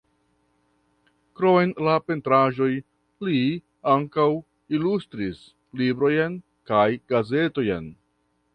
Krom 1.39 1.73
la 1.87 1.97
pentraĵoj 2.11 2.69
li 3.27 3.41
ankaŭ 3.97 4.27
ilustris 4.79 5.45
librojn 5.83 6.41
kaj 6.73 6.87
gazetojn. 7.15 7.93